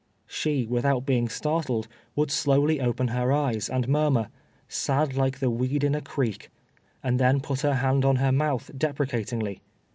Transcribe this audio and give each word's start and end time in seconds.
She, 0.25 0.65
without 0.65 1.05
being 1.05 1.29
startled, 1.29 1.87
would 2.15 2.31
slowly 2.31 2.81
open 2.81 3.09
her 3.09 3.31
eyes, 3.31 3.69
and 3.69 3.87
murmur: 3.87 4.29
"Sad 4.67 5.15
like 5.15 5.37
the 5.37 5.51
weed 5.51 5.83
in 5.83 5.93
a 5.93 6.01
creek," 6.01 6.49
and 7.03 7.19
then 7.19 7.39
put 7.39 7.61
her 7.61 7.75
hand 7.75 8.03
on 8.03 8.15
her 8.15 8.31
mouth 8.31 8.71
deprecatingly. 8.75 9.61